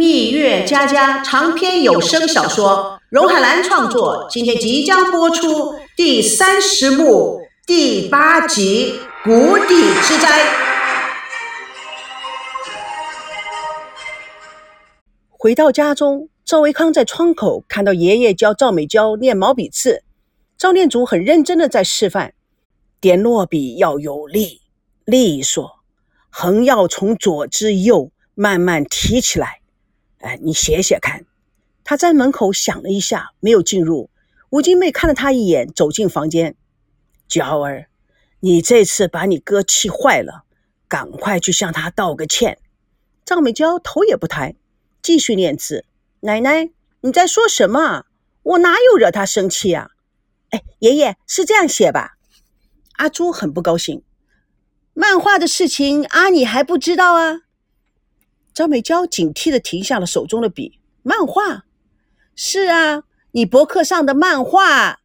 [0.00, 8.94] 蜜月佳佳长篇有声小说，荣海兰创作，今天即将播出第三十幕第八集
[9.24, 10.28] 《谷底之灾》。
[15.28, 20.02] 回到家中，赵维康在窗口看到爷爷教赵美娇练毛笔字，
[20.56, 22.32] 赵念祖很认真的在示范，
[23.02, 24.62] 点落笔要有力、
[25.04, 25.70] 利索，
[26.30, 29.59] 横要从左至右慢慢提起来。
[30.20, 31.26] 哎，你写写看。
[31.84, 34.10] 他在门口想了一下，没有进入。
[34.50, 36.56] 吴金妹看了他一眼，走进房间。
[37.28, 37.88] 娇儿，
[38.40, 40.44] 你这次把你哥气坏了，
[40.88, 42.58] 赶快去向他道个歉。
[43.24, 44.56] 赵美娇头也不抬，
[45.02, 45.84] 继续念字。
[46.20, 48.04] 奶奶，你在说什么？
[48.42, 49.90] 我哪有惹他生气啊？
[50.50, 52.18] 哎，爷爷是这样写吧？
[52.96, 54.02] 阿朱很不高兴。
[54.92, 57.42] 漫画的事情，阿你还不知道啊？
[58.52, 60.80] 张美娇警惕地停下了手中的笔。
[61.02, 61.64] 漫画？
[62.34, 65.00] 是啊，你博客上的漫画。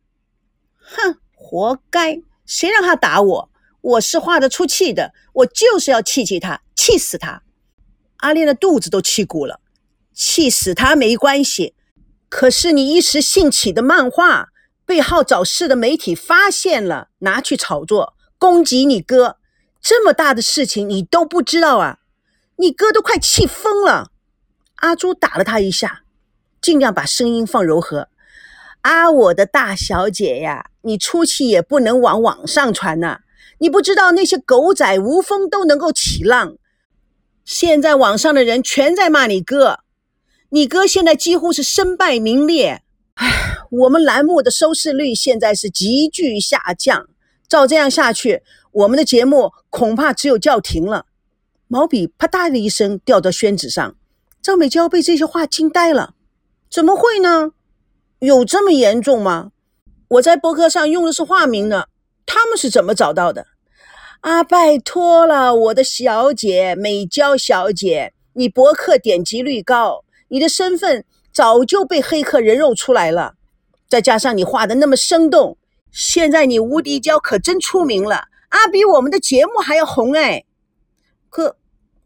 [0.79, 2.21] 哼，活该！
[2.45, 3.49] 谁让他打我？
[3.81, 7.43] 我是画得出气的，我就是要气气他，气死他！
[8.17, 9.59] 阿莲的肚子都气鼓了。
[10.13, 11.75] 气死他没关系，
[12.29, 14.49] 可是你一时兴起的漫画
[14.85, 19.37] 被好找事的媒体发现了，拿去炒作，攻击你哥，
[19.81, 21.99] 这么大的事情你都不知道啊？
[22.57, 24.11] 你哥都快气疯了，
[24.75, 26.03] 阿朱打了他一下，
[26.61, 28.09] 尽量把声音放柔和。
[28.81, 33.19] 啊，我的大小姐呀，你出气也不能往网上传呐！
[33.57, 36.57] 你不知道那些狗仔无风都能够起浪，
[37.43, 39.79] 现在网上的人全在骂你哥，
[40.49, 42.83] 你哥现在几乎是身败名裂。
[43.15, 47.07] 唉，我们栏目的收视率现在是急剧下降，
[47.47, 51.05] 照这样下去，我们的节目恐怕只有叫停了。
[51.67, 53.95] 毛笔啪嗒的一声掉到宣纸上，
[54.41, 56.13] 张美娇被这些话惊呆了。
[56.69, 57.51] 怎么会呢？
[58.19, 59.51] 有这么严重吗？
[60.07, 61.85] 我在博客上用的是化名呢，
[62.25, 63.47] 他们是怎么找到的？
[64.21, 71.03] 啊，拜托了，我的小姐美娇小姐，你博客点击率高，你的身份
[71.33, 73.33] 早就被黑客人肉出来了。
[73.89, 75.57] 再加上你画的那么生动，
[75.91, 80.44] 现在你无敌娇可真出名了啊，比我们的节目还要红哎。
[81.35, 81.57] 可，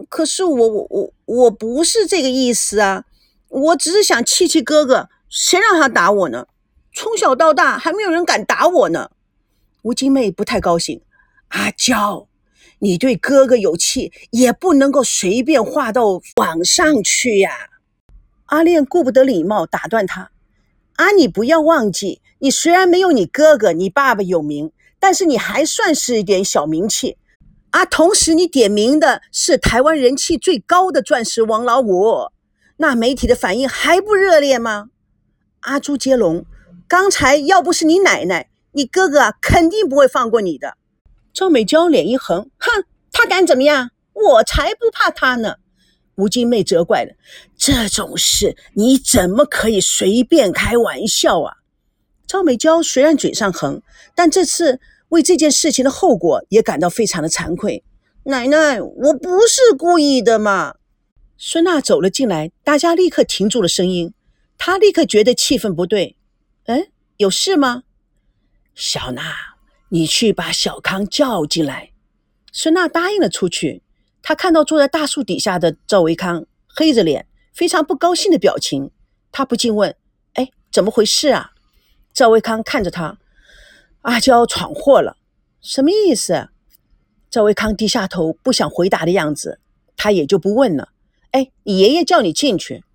[0.09, 3.05] 可是我我我我不是这个意思啊！
[3.47, 6.47] 我只是想气气哥哥，谁让他打我呢？
[6.95, 9.11] 从小到大还没有人敢打我呢。
[9.83, 11.01] 吴金妹不太高兴。
[11.49, 12.27] 阿娇，
[12.79, 17.51] 你对哥哥有气，也不能够随便画到网上去呀。
[18.47, 20.31] 阿恋顾不得礼貌，打断他
[20.97, 27.17] ：“啊，你不要忘记，你虽然没有你哥哥、你爸爸有名，但是你还算是一点小名气。”
[27.71, 27.85] 啊！
[27.85, 32.31] 同时，你点名的是台湾人气最高的钻石王老五，
[32.77, 34.89] 那媒体的反应还不热烈吗？
[35.59, 36.45] 阿朱接龙，
[36.87, 40.77] 刚才要不是你奶奶，你哥哥肯定不会放过你的。
[41.31, 43.91] 赵美娇脸一横，哼，他敢怎么样？
[44.13, 45.57] 我才不怕他呢！
[46.15, 47.13] 吴金妹责怪了，
[47.55, 51.57] 这种事你怎么可以随便开玩笑啊？
[52.25, 53.83] 赵美娇虽然嘴上横，
[54.15, 54.79] 但这次。
[55.09, 57.83] 为这件事情的后果也感到非常的惭愧。
[58.23, 60.75] 奶奶，我不是故意的嘛！
[61.37, 64.13] 孙娜走了进来，大家立刻停住了声音。
[64.57, 66.17] 她立刻觉得气氛不对。
[66.65, 67.83] 嗯，有事吗？
[68.75, 69.33] 小娜，
[69.89, 71.91] 你去把小康叫进来。
[72.51, 73.81] 孙娜答应了出去。
[74.21, 78.91] 她看到坐在大树底下的赵维康，黑着脸，非常不高兴的表情。
[79.31, 79.95] 她不禁问
[80.35, 81.51] ：“哎，怎么回事啊？”
[82.13, 83.17] 赵维康看着她。
[84.01, 85.17] 阿娇闯祸了，
[85.59, 86.47] 什么意思？
[87.29, 89.59] 赵维康低下头，不想回答的样子，
[89.97, 90.89] 他也就不问了。
[91.31, 92.85] 哎，你爷爷叫你进去。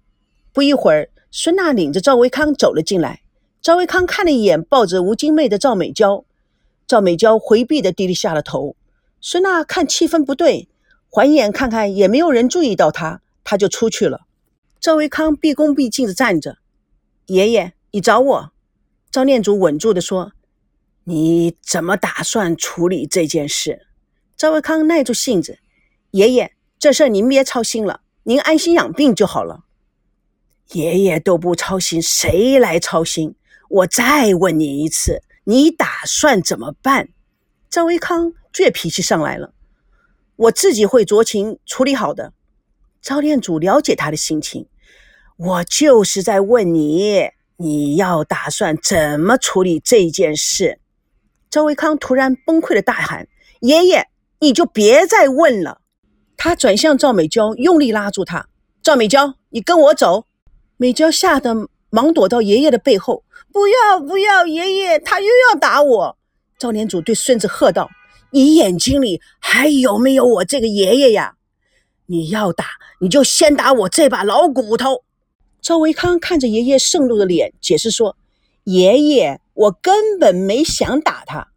[0.53, 3.21] 不一会儿，孙娜领着赵维康走了进来。
[3.61, 6.25] 赵维康看了一眼抱着吴金妹的赵美娇，
[6.87, 8.75] 赵美娇回避的低低下了头。
[9.21, 10.69] 孙娜看气氛不对，
[11.11, 14.23] 环眼看看也没有人注意到他，她就出去了。
[14.81, 16.57] 赵维康毕恭毕敬的站着。
[17.27, 18.53] 爷爷，你找我？
[19.11, 20.33] 赵念祖稳住的说。
[21.07, 23.87] 你怎么打算处理这件事？
[24.39, 25.59] 赵维康耐住性子，
[26.13, 29.65] 爷爷，这事您别操心了，您安心养病就好了。
[30.71, 33.35] 爷爷都不操心，谁来操心？
[33.69, 37.11] 我再问你一次，你打算怎么办？
[37.69, 39.53] 赵维康倔脾气上来了，
[40.37, 42.33] 我自己会酌情处理好的。
[43.03, 44.67] 赵店主了解他的心情，
[45.37, 47.29] 我就是在问你，
[47.59, 50.81] 你要打算怎么处理这件事？
[51.55, 53.29] 赵维康突然崩溃的大喊
[53.63, 54.09] ：“爷爷，
[54.41, 55.81] 你就别再问了！”
[56.37, 58.49] 他转向赵美娇，用力拉住她
[58.83, 60.25] ：“赵美娇，你跟我走！
[60.77, 63.23] 美娇吓得忙躲到爷爷的背后。
[63.53, 66.19] 不要不要，爷爷他又要打我！
[66.59, 67.89] 赵连祖对孙子喝道
[68.33, 71.37] ：“你眼睛里还有没有我这个爷爷呀？
[72.07, 72.67] 你要打，
[73.01, 75.05] 你就先打我这把老骨头！”
[75.63, 78.17] 赵维康看着爷爷盛怒的脸，解释说
[78.65, 81.49] ：“爷爷，我根本没想打他，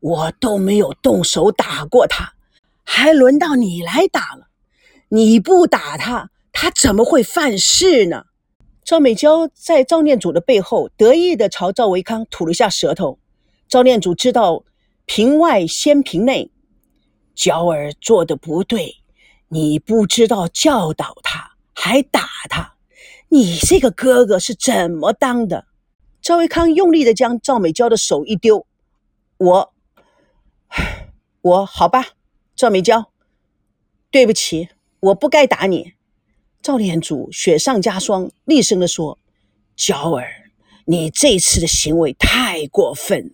[0.00, 2.32] 我都没有动手打过他，
[2.84, 4.48] 还轮到你来打了。
[5.08, 8.24] 你不打他，他怎么会犯事呢？”
[8.84, 13.18] 赵美娇在赵念祖的背后得意地朝赵维康吐了下舌头。
[13.68, 14.64] 赵念祖知道
[15.04, 16.50] 平外先平内，
[17.34, 18.96] 娇儿做的不对，
[19.48, 22.74] 你不知道教导他，还打他，
[23.28, 25.66] 你这个哥哥是怎么当的？
[26.22, 28.64] 赵维康用力的将赵美娇的手一丢，
[29.38, 29.72] 我，
[31.42, 32.10] 我好吧，
[32.54, 33.10] 赵美娇，
[34.08, 34.68] 对不起，
[35.00, 35.94] 我不该打你。
[36.62, 39.18] 赵连祖雪上加霜，厉声的说
[39.74, 40.28] ：“娇儿，
[40.84, 43.32] 你这次的行为太过分了，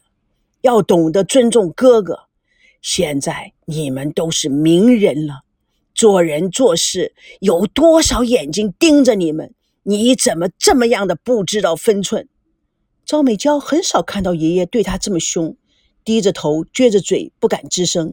[0.62, 2.20] 要懂得尊重哥哥。
[2.80, 5.42] 现在你们都是名人了，
[5.94, 9.52] 做人做事有多少眼睛盯着你们？
[9.82, 12.26] 你怎么这么样的不知道分寸？”
[13.08, 15.56] 赵美娇很少看到爷爷对她这么凶，
[16.04, 18.12] 低着头，撅着嘴，不敢吱声。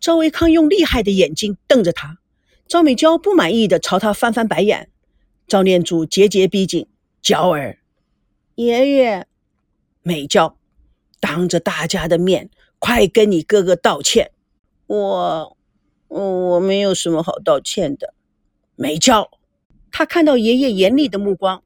[0.00, 2.18] 赵维康用厉害的眼睛瞪着她。
[2.66, 4.90] 赵美娇不满意的朝他翻翻白眼，
[5.46, 6.88] 赵念祖节节逼近
[7.22, 7.78] ：“娇儿，
[8.56, 9.26] 爷爷，
[10.02, 10.58] 美娇，
[11.20, 12.50] 当着大家的面，
[12.80, 14.32] 快跟你哥哥道歉。”
[14.88, 15.56] 我，
[16.08, 18.12] 我没有什么好道歉的。
[18.74, 19.30] 美娇，
[19.92, 21.62] 他看到爷爷严厉的目光，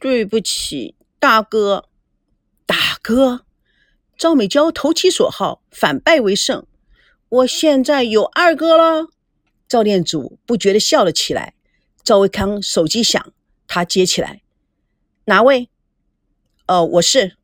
[0.00, 1.88] 对不起，大哥，
[2.66, 3.46] 大哥。
[4.18, 6.66] 赵美娇投其所好，反败为胜。
[7.30, 9.08] 我现在有二哥了。
[9.66, 11.54] 赵念祖不觉地笑了起来。
[12.02, 13.32] 赵维康手机响，
[13.66, 14.42] 他接起来
[15.24, 15.70] ：“哪位？
[16.66, 17.38] 哦，我是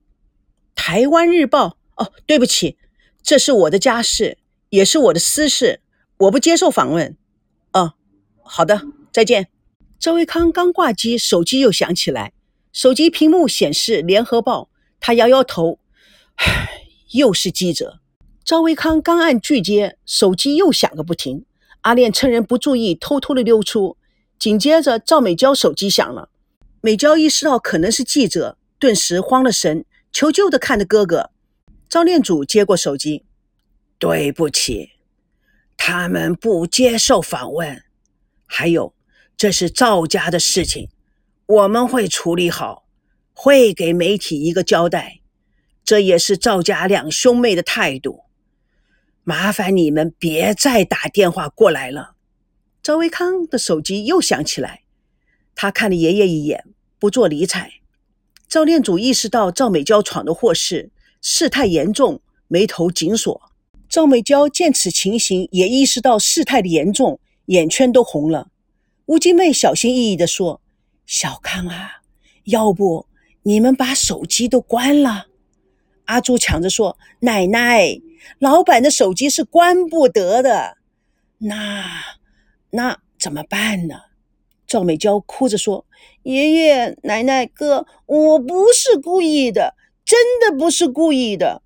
[0.74, 1.78] 台湾日报。
[1.96, 2.76] 哦，对不起，
[3.22, 4.36] 这是我的家事，
[4.68, 5.80] 也是我的私事，
[6.18, 7.16] 我不接受访问。
[7.72, 7.94] 哦，
[8.42, 9.48] 好的，再见。”
[9.98, 12.34] 赵维康刚挂机，手机又响起来，
[12.72, 14.62] 手机屏幕显示《联合报》，
[15.00, 15.78] 他摇摇头
[16.36, 16.68] ：“唉，
[17.12, 18.00] 又是记者。”
[18.44, 21.44] 赵维康刚按拒接，手机又响个不停。
[21.82, 23.96] 阿炼趁人不注意，偷偷的溜出。
[24.38, 26.30] 紧接着，赵美娇手机响了。
[26.80, 31.30] 美娇意识到可能是记者，顿时慌了神，求救的看着哥哥。
[31.88, 33.24] 赵念祖接过手机
[33.98, 34.90] ：“对不起，
[35.76, 37.82] 他们不接受访问。
[38.46, 38.94] 还有，
[39.36, 40.88] 这是赵家的事情，
[41.50, 42.84] 我们会处理好，
[43.32, 45.18] 会给媒体一个交代。
[45.84, 48.20] 这也是赵家两兄妹的态度。”
[49.24, 52.14] 麻烦你们别再打电话过来了。
[52.80, 54.82] 赵维康的手机又响起来，
[55.56, 56.66] 他看了爷爷一眼，
[57.00, 57.72] 不做理睬。
[58.48, 63.42] 赵念祖意识到赵美娇闯的祸事，事态严重，眉头紧锁。
[63.88, 68.50] 赵美娇见此情形，也意识到事态的严重，眼圈都红了。
[69.06, 70.60] 吴金妹小心翼翼地说
[71.10, 72.02] ：“小康啊，
[72.44, 73.06] 要不
[73.42, 75.26] 你们把手机都关了？”
[76.06, 78.00] 阿朱抢着说：“奶奶。”
[78.38, 80.76] 老板的手机是关不得的，
[81.38, 81.84] 那
[82.70, 83.94] 那怎么办呢？
[84.66, 85.84] 赵美娇哭着说
[86.22, 91.62] ：“爷爷奶奶哥，我不是故意的，真的不是故意的，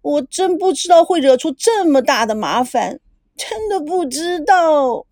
[0.00, 2.98] 我真不知道会惹出这么大的麻烦，
[3.36, 5.06] 真的不知道。”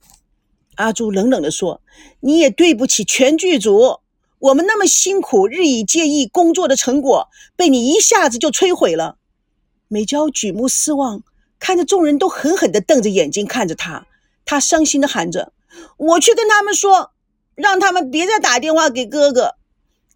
[0.76, 1.82] 阿朱冷冷地说
[2.20, 4.00] ：“你也对不起全剧组，
[4.38, 9.16] 我们那么辛苦、日以继夜工作的成果，被你一下子就摧毁了。”
[9.88, 11.22] 美娇举目四望，
[11.58, 14.06] 看着众人都狠狠地瞪着眼睛看着她，
[14.44, 15.52] 她伤心地喊着
[15.96, 17.12] ：“我去跟他们说，
[17.54, 19.54] 让他们别再打电话给哥哥。”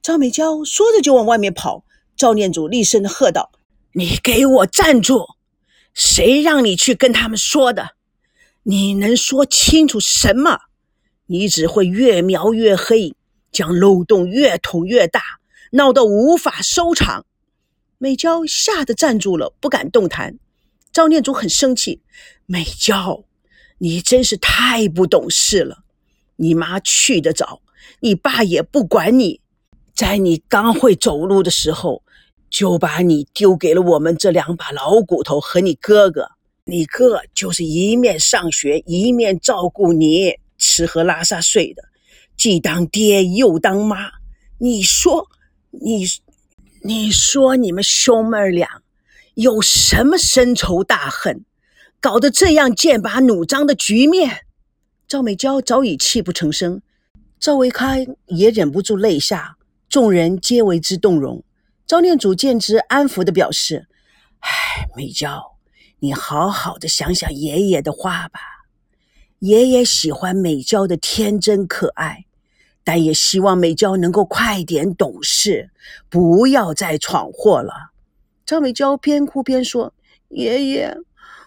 [0.02, 1.85] 赵美娇说着就往外面跑。
[2.17, 3.50] 赵念祖厉声地喝道
[3.95, 5.26] ：“你给我站住！
[5.95, 7.90] 谁让你去跟他们说的？
[8.70, 10.60] 你能说清楚什么？
[11.26, 13.16] 你只会越描越黑，
[13.50, 15.20] 将漏洞越捅越大，
[15.72, 17.26] 闹得无法收场。”
[17.98, 20.38] 美娇吓得站住了，不敢动弹。
[20.92, 22.00] 赵念祖很生气
[22.46, 23.24] ：“美娇，
[23.78, 25.78] 你真是太不懂事了！
[26.36, 27.62] 你妈去得早，
[27.98, 29.40] 你爸也不管你，
[29.92, 32.04] 在你刚会走路的时候，
[32.48, 36.30] 就把你丢给了我们这两把老骨头和你哥哥。
[36.70, 41.82] 你哥就是一面上学，一面照顾你，吃喝拉撒睡的，
[42.36, 44.10] 既当爹又当妈。
[44.58, 45.26] 你说，
[45.70, 46.06] 你？”
[46.82, 48.80] 你说你们兄妹俩
[49.34, 51.44] 有什么深仇大恨，
[52.00, 54.46] 搞得这样剑拔弩张的局面？
[55.06, 56.80] 赵美娇早已泣不成声。
[57.38, 57.98] 赵维康
[58.28, 59.58] 也忍不住泪下，
[59.90, 61.44] 众人皆为之动容。
[61.86, 63.86] 赵念祖见之，安抚的表示
[64.40, 65.50] ：“唉，美娇，
[66.02, 68.40] 你好好的想想爷爷的话吧。
[69.40, 72.25] 爷爷喜欢美娇的天真可爱，
[72.83, 75.71] 但也希望美娇能够快点懂事，
[76.09, 77.90] 不要再闯祸了。”
[78.47, 79.92] 赵美娇边哭边说
[80.28, 80.97] ：“爷爷，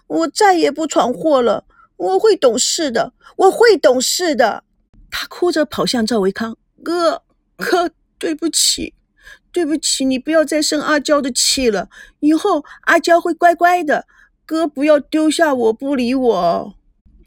[0.08, 1.66] 我再也不闯祸了，
[1.98, 4.64] 我会懂事的，我会懂事的。”
[5.10, 7.24] 他哭着跑向赵维康：“哥
[7.58, 8.94] 哥，对不起，
[9.52, 11.90] 对不起，你不要再生阿娇的气了。
[12.20, 14.08] 以后阿娇会乖乖的，
[14.46, 16.76] 哥不要丢下我不理我。”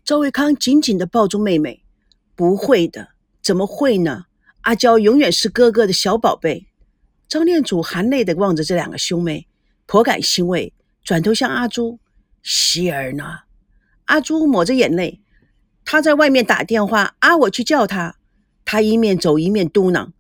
[0.05, 1.83] 赵维康紧紧地抱住妹妹
[2.37, 3.09] ：“不会的，
[3.43, 4.27] 怎么会呢？
[4.63, 6.69] 阿娇永远是哥哥的小宝贝。”
[7.29, 9.49] 张念祖含泪地望着这两个兄妹，
[9.87, 11.99] 颇感欣慰，转头向阿朱
[12.43, 13.25] ：“希儿呢？”
[14.07, 15.21] 阿朱抹着眼泪。
[15.85, 18.17] 他在外面打电话，啊，我去叫他。
[18.65, 20.11] 他一面走一面嘟囔：“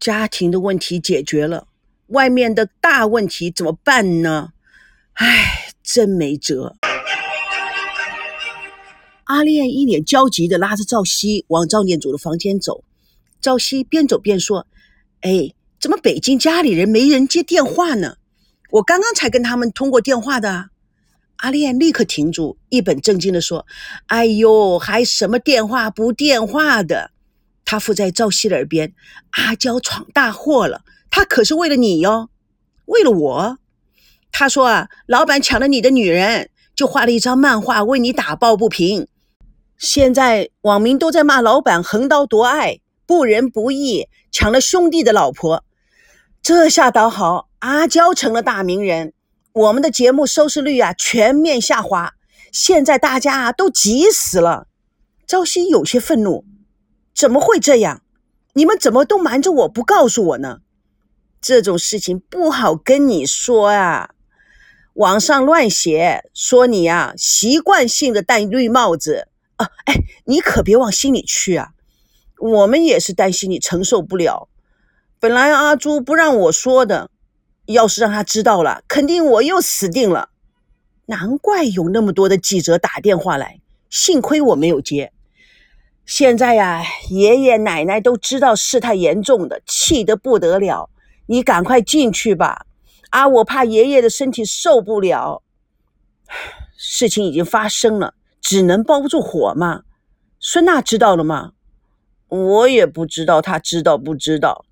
[0.00, 1.68] 家庭的问题解决了，
[2.08, 4.52] 外面的大问题怎么办呢？
[5.14, 6.76] 唉，真没辙。”
[9.24, 12.84] 阿炼一脸焦急地拉着赵熙往赵念祖的房间走。
[13.40, 14.66] 赵熙边走边说
[15.22, 18.16] ：“哎，怎么北京家里人没人接电话呢？
[18.70, 20.70] 我刚刚才跟他们通过电话的。”
[21.38, 23.66] 阿炼立刻停住，一本正经地说
[24.06, 27.10] ：“哎呦，还什么电话不电话的？”
[27.64, 28.94] 他附在赵熙的耳边
[29.32, 32.30] ：“阿娇闯大祸了，他可是为了你哟，
[32.86, 33.58] 为了我。”
[34.38, 39.08] 他说：“啊，老板抢了你的女人，就画了一张漫画为你打抱不平。
[39.78, 45.64] 现在网民都在骂老板横刀夺爱、不仁不义，抢了兄弟的老婆。
[46.42, 49.14] 这下倒好，阿娇成了大名人。”
[49.54, 52.12] 我们的节目收视率啊全面下滑，
[52.52, 54.66] 现在大家啊都急死了。
[55.26, 56.44] 朝夕有些愤怒，
[57.14, 58.02] 怎么会这样？
[58.52, 60.58] 你们怎么都瞒着我不告诉我呢？
[61.40, 64.10] 这种事情不好跟你说啊。
[64.96, 71.70] 网上乱写说你呀习惯性的戴绿帽子啊，哎，你可别往心里去啊。
[72.38, 74.48] 我们也是担心你承受不了。
[75.20, 77.10] 本来阿朱不让我说的。
[77.66, 80.28] 要是让他知道了，肯定我又死定了。
[81.06, 83.58] 难怪有那么多的记者打电话来，
[83.90, 85.12] 幸亏我没有接。
[86.04, 90.88] 现在呀，爷爷奶奶都知道事态严重的，气得不得了。
[91.26, 92.66] 你赶快进去吧，
[93.10, 95.42] 啊，我怕爷爷的身体受不了。
[96.76, 99.82] 事情已经发生了，只能包不住火嘛。
[100.38, 101.52] 孙娜知道了吗？
[102.28, 104.64] 我也不知道，他知道不知道？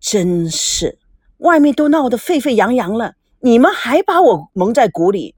[0.00, 0.98] 真是。
[1.38, 5.34] 外面都闹得沸沸扬扬了，你们还把我蒙在鼓里。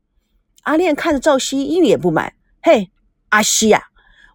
[0.63, 2.91] 阿炼看着赵熙，一脸不满：“嘿，
[3.31, 3.85] 阿西呀，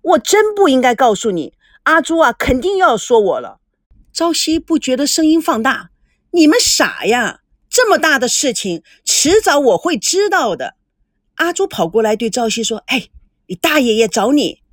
[0.02, 1.54] 我真不应该告诉你。
[1.84, 3.60] 阿朱啊，肯定要说我了。”
[4.14, 5.90] 朝夕不觉得声音放大
[6.32, 7.42] ：“你们傻呀！
[7.78, 10.74] 这么大的事情，迟早我会知道的。”
[11.38, 13.10] 阿朱跑过来对朝夕说：“哎，
[13.46, 14.64] 你大爷爷找你。”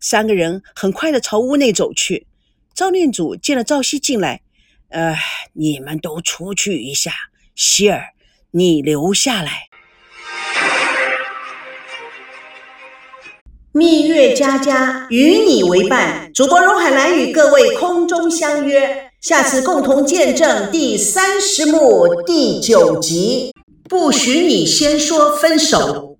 [0.00, 2.26] 三个人很快的朝屋内走去。
[2.74, 4.40] 赵念祖见了朝夕进来。
[4.88, 5.14] 呃，
[5.52, 7.12] 你们都出去一下，
[7.54, 8.14] 希儿，
[8.52, 9.68] 你留下来。
[13.72, 23.54] 蜜月佳佳与你为伴，主播荣海兰与各位空中相约，下次共同见证第三十幕第九集。
[23.88, 26.13] 不许你先说分手。